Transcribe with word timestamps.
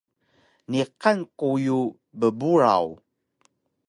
Niqan 0.71 1.19
quyu 1.37 1.79
bburaw 2.19 2.87